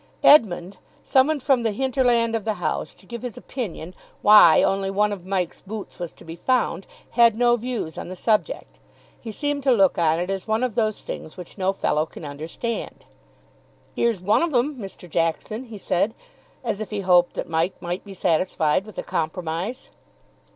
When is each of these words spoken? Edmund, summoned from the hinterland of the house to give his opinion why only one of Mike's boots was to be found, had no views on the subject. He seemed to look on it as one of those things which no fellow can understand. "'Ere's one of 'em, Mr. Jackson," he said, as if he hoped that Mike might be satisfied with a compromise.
Edmund, 0.23 0.77
summoned 1.03 1.43
from 1.43 1.61
the 1.61 1.69
hinterland 1.71 2.35
of 2.35 2.43
the 2.43 2.55
house 2.55 2.95
to 2.95 3.05
give 3.05 3.21
his 3.21 3.37
opinion 3.37 3.93
why 4.23 4.63
only 4.63 4.89
one 4.89 5.13
of 5.13 5.27
Mike's 5.27 5.61
boots 5.61 5.99
was 5.99 6.11
to 6.13 6.25
be 6.25 6.35
found, 6.35 6.87
had 7.11 7.37
no 7.37 7.55
views 7.55 7.99
on 7.99 8.07
the 8.07 8.15
subject. 8.15 8.79
He 9.19 9.31
seemed 9.31 9.61
to 9.61 9.71
look 9.71 9.99
on 9.99 10.17
it 10.17 10.31
as 10.31 10.47
one 10.47 10.63
of 10.63 10.73
those 10.73 11.03
things 11.03 11.37
which 11.37 11.55
no 11.59 11.71
fellow 11.71 12.07
can 12.07 12.25
understand. 12.25 13.05
"'Ere's 13.95 14.21
one 14.21 14.41
of 14.41 14.55
'em, 14.55 14.77
Mr. 14.77 15.07
Jackson," 15.07 15.65
he 15.65 15.77
said, 15.77 16.15
as 16.63 16.81
if 16.81 16.89
he 16.89 17.01
hoped 17.01 17.35
that 17.35 17.47
Mike 17.47 17.79
might 17.79 18.03
be 18.03 18.15
satisfied 18.15 18.87
with 18.87 18.97
a 18.97 19.03
compromise. 19.03 19.89